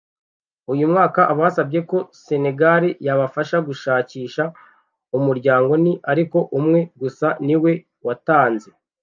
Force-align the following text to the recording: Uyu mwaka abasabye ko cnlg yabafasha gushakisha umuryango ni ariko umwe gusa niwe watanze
Uyu 0.73 0.85
mwaka 0.91 1.21
abasabye 1.33 1.79
ko 1.89 1.97
cnlg 2.23 2.61
yabafasha 3.07 3.57
gushakisha 3.67 4.43
umuryango 5.17 5.71
ni 5.83 5.93
ariko 6.11 6.37
umwe 6.59 6.79
gusa 7.01 7.27
niwe 7.47 7.73
watanze 8.07 8.69